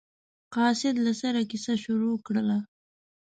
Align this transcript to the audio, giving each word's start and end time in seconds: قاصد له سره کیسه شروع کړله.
قاصد 0.55 0.95
له 1.05 1.11
سره 1.21 1.39
کیسه 1.51 1.73
شروع 1.83 2.15
کړله. 2.25 2.57